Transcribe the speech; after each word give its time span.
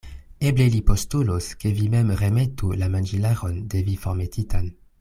Eble 0.49 0.63
li 0.75 0.79
postulos, 0.91 1.49
ke 1.63 1.73
vi 1.81 1.85
mem 1.95 2.09
remetu 2.23 2.71
la 2.85 2.89
manĝilaron 2.95 3.61
de 3.75 3.83
vi 3.91 3.99
formetitan. 4.07 4.73